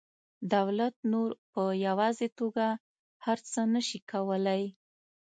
[0.53, 2.67] دولت نور په یوازې توګه
[3.25, 4.63] هر څه نشي کولی